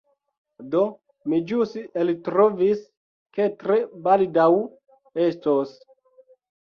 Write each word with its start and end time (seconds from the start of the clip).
Do 0.75 0.79
mi 1.33 1.41
ĵus 1.51 1.75
eltrovis 2.03 2.81
ke 3.39 3.47
tre 3.63 3.79
baldaŭ 4.09 4.49
estos 5.31 5.77